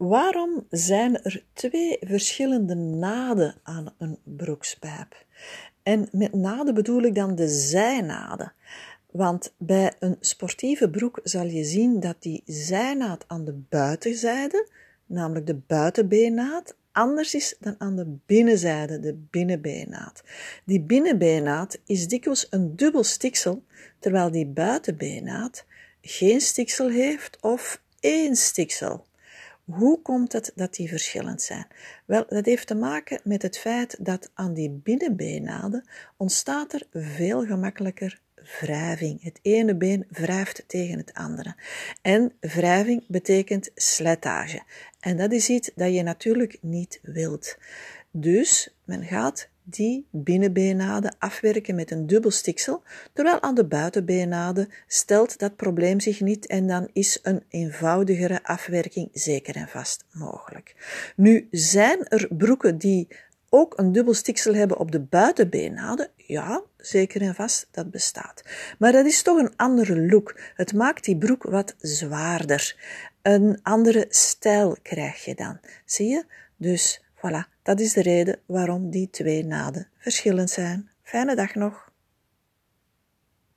[0.00, 5.26] Waarom zijn er twee verschillende naden aan een broekspijp?
[5.82, 8.52] En met naden bedoel ik dan de zijnaden.
[9.10, 14.68] Want bij een sportieve broek zal je zien dat die zijnaad aan de buitenzijde,
[15.06, 20.22] namelijk de buitenbeennaad, anders is dan aan de binnenzijde, de binnenbeennaad.
[20.64, 23.62] Die binnenbeennaad is dikwijls een dubbel stiksel,
[23.98, 25.64] terwijl die buitenbeennaad
[26.00, 29.08] geen stiksel heeft of één stiksel.
[29.70, 31.66] Hoe komt het dat die verschillend zijn?
[32.04, 37.46] Wel, dat heeft te maken met het feit dat aan die binnenbeennaden ontstaat er veel
[37.46, 38.20] gemakkelijker
[38.60, 39.22] wrijving.
[39.22, 41.54] Het ene been wrijft tegen het andere.
[42.02, 44.62] En wrijving betekent slijtage.
[45.00, 47.58] En dat is iets dat je natuurlijk niet wilt.
[48.10, 52.82] Dus men gaat die binnenbeennaden afwerken met een dubbel stiksel,
[53.12, 59.08] terwijl aan de buitenbeennaden stelt dat probleem zich niet en dan is een eenvoudigere afwerking
[59.12, 60.74] zeker en vast mogelijk.
[61.16, 63.08] Nu zijn er broeken die
[63.48, 68.42] ook een dubbel stiksel hebben op de buitenbeennaden, ja, zeker en vast, dat bestaat.
[68.78, 70.40] Maar dat is toch een andere look.
[70.54, 72.76] Het maakt die broek wat zwaarder.
[73.22, 75.60] Een andere stijl krijg je dan.
[75.84, 76.24] Zie je?
[76.56, 80.90] Dus voilà, dat is de reden waarom die twee naden verschillend zijn.
[81.02, 81.90] Fijne dag nog.